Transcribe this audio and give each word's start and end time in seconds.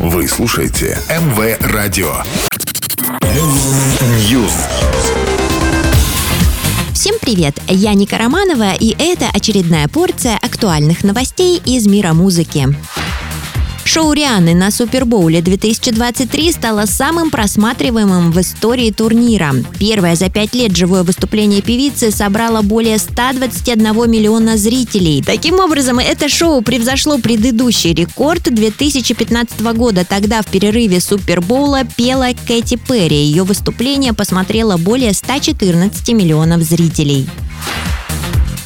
Вы 0.00 0.28
слушаете 0.28 0.96
МВ 1.08 1.58
Радио. 1.72 2.22
News. 4.30 4.52
Всем 6.94 7.16
привет! 7.20 7.60
Я 7.66 7.94
Ника 7.94 8.16
Романова, 8.16 8.74
и 8.78 8.94
это 8.96 9.26
очередная 9.34 9.88
порция 9.88 10.36
актуальных 10.36 11.02
новостей 11.02 11.60
из 11.64 11.88
мира 11.88 12.12
музыки. 12.12 12.68
Шоу 13.90 14.12
Рианы 14.12 14.54
на 14.54 14.70
Супербоуле 14.70 15.40
2023 15.40 16.52
стало 16.52 16.84
самым 16.84 17.30
просматриваемым 17.30 18.32
в 18.32 18.38
истории 18.38 18.90
турнира. 18.90 19.54
Первое 19.78 20.14
за 20.14 20.28
пять 20.28 20.54
лет 20.54 20.76
живое 20.76 21.04
выступление 21.04 21.62
певицы 21.62 22.10
собрало 22.10 22.60
более 22.60 22.98
121 22.98 24.10
миллиона 24.10 24.58
зрителей. 24.58 25.22
Таким 25.22 25.58
образом, 25.58 25.98
это 26.00 26.28
шоу 26.28 26.60
превзошло 26.60 27.16
предыдущий 27.16 27.94
рекорд 27.94 28.42
2015 28.42 29.58
года. 29.72 30.04
Тогда 30.04 30.42
в 30.42 30.48
перерыве 30.48 31.00
Супербоула 31.00 31.84
пела 31.96 32.28
Кэти 32.46 32.76
Перри. 32.76 33.16
Ее 33.16 33.44
выступление 33.44 34.12
посмотрело 34.12 34.76
более 34.76 35.14
114 35.14 36.10
миллионов 36.10 36.60
зрителей. 36.60 37.26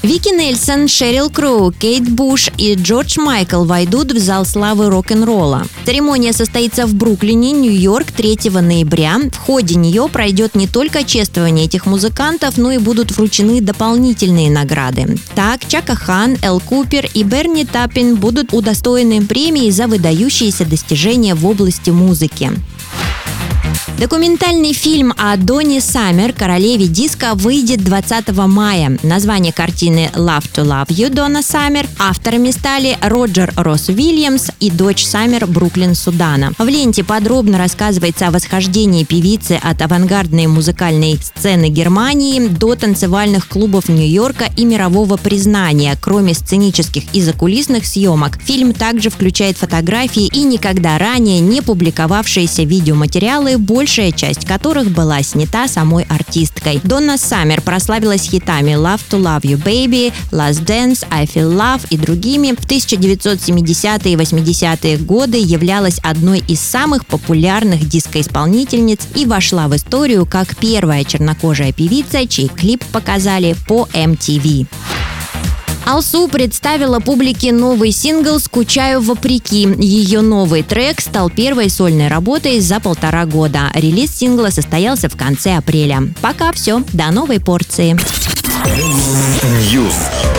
Вики 0.02 0.30
Нельсон, 0.30 0.88
Шерил 0.88 1.30
Кроу, 1.30 1.70
Кейт 1.70 2.10
Буш 2.10 2.50
и 2.58 2.74
Джордж 2.74 3.20
Майкл 3.20 3.62
войдут 3.62 4.10
в 4.10 4.18
зал 4.18 4.44
славы 4.44 4.90
рок-н-ролла. 4.90 5.64
Церемония 5.86 6.32
состоится 6.32 6.86
в 6.88 6.94
Бруклине, 6.94 7.52
Нью-Йорк 7.52 8.10
3 8.10 8.50
ноября. 8.50 9.18
В 9.32 9.36
ходе 9.36 9.76
нее 9.76 10.08
пройдет 10.12 10.56
не 10.56 10.66
только 10.66 11.04
чествование 11.04 11.66
этих 11.66 11.86
музыкантов, 11.86 12.58
но 12.58 12.72
и 12.72 12.78
будут 12.78 13.12
вручены 13.12 13.60
дополнительные 13.60 14.50
награды. 14.50 15.18
Так, 15.36 15.68
Чака 15.68 15.94
Хан, 15.94 16.36
Эл 16.42 16.58
Купер 16.58 17.08
и 17.14 17.22
Берни 17.22 17.64
Таппин 17.64 18.16
будут 18.16 18.52
удостоены 18.52 19.24
премии 19.24 19.70
за 19.70 19.86
выдающиеся 19.86 20.64
достижения 20.64 21.36
в 21.36 21.46
области 21.46 21.90
музыки. 21.90 22.50
Документальный 24.02 24.72
фильм 24.72 25.14
о 25.16 25.36
Донни 25.36 25.78
Саммер, 25.78 26.32
королеве 26.32 26.88
диска, 26.88 27.34
выйдет 27.36 27.84
20 27.84 28.36
мая. 28.48 28.98
Название 29.04 29.52
картины 29.52 30.10
«Love 30.14 30.50
to 30.52 30.64
Love 30.64 30.88
You» 30.88 31.08
Дона 31.08 31.40
Саммер. 31.40 31.86
Авторами 32.00 32.50
стали 32.50 32.98
Роджер 33.00 33.52
Росс 33.54 33.90
Уильямс 33.90 34.50
и 34.58 34.72
дочь 34.72 35.04
Саммер 35.04 35.46
Бруклин 35.46 35.94
Судана. 35.94 36.50
В 36.58 36.66
ленте 36.66 37.04
подробно 37.04 37.58
рассказывается 37.58 38.26
о 38.26 38.32
восхождении 38.32 39.04
певицы 39.04 39.60
от 39.62 39.80
авангардной 39.80 40.48
музыкальной 40.48 41.20
сцены 41.22 41.68
Германии 41.68 42.48
до 42.48 42.74
танцевальных 42.74 43.46
клубов 43.46 43.88
Нью-Йорка 43.88 44.46
и 44.56 44.64
мирового 44.64 45.16
признания. 45.16 45.96
Кроме 46.00 46.34
сценических 46.34 47.04
и 47.12 47.22
закулисных 47.22 47.86
съемок, 47.86 48.40
фильм 48.42 48.72
также 48.72 49.10
включает 49.10 49.58
фотографии 49.58 50.26
и 50.26 50.42
никогда 50.42 50.98
ранее 50.98 51.38
не 51.38 51.60
публиковавшиеся 51.60 52.64
видеоматериалы 52.64 53.58
большая 53.92 54.12
часть 54.12 54.46
которых 54.46 54.90
была 54.90 55.22
снята 55.22 55.68
самой 55.68 56.04
артисткой. 56.04 56.80
Донна 56.82 57.18
Саммер 57.18 57.60
прославилась 57.60 58.22
хитами 58.22 58.70
«Love 58.70 59.02
to 59.10 59.22
Love 59.22 59.42
You 59.42 59.62
Baby», 59.62 60.14
«Last 60.30 60.64
Dance», 60.64 61.04
«I 61.10 61.26
Feel 61.26 61.54
Love» 61.54 61.86
и 61.90 61.98
другими. 61.98 62.52
В 62.52 62.66
1970-е 62.66 64.12
и 64.14 64.16
80-е 64.16 64.96
годы 64.96 65.36
являлась 65.36 65.98
одной 65.98 66.38
из 66.38 66.60
самых 66.60 67.04
популярных 67.04 67.86
дискоисполнительниц 67.86 69.00
и 69.14 69.26
вошла 69.26 69.68
в 69.68 69.76
историю 69.76 70.24
как 70.24 70.56
первая 70.56 71.04
чернокожая 71.04 71.74
певица, 71.74 72.26
чей 72.26 72.48
клип 72.48 72.82
показали 72.92 73.54
по 73.68 73.86
MTV. 73.92 74.66
Алсу 75.84 76.28
представила 76.28 77.00
публике 77.00 77.52
новый 77.52 77.90
сингл 77.90 78.38
«Скучаю 78.38 79.00
вопреки». 79.00 79.68
Ее 79.78 80.20
новый 80.20 80.62
трек 80.62 81.00
стал 81.00 81.28
первой 81.28 81.70
сольной 81.70 82.08
работой 82.08 82.60
за 82.60 82.78
полтора 82.78 83.26
года. 83.26 83.70
Релиз 83.74 84.14
сингла 84.16 84.50
состоялся 84.50 85.08
в 85.08 85.16
конце 85.16 85.56
апреля. 85.56 86.02
Пока 86.20 86.52
все, 86.52 86.82
до 86.92 87.10
новой 87.10 87.40
порции. 87.40 87.98
News. 89.72 90.31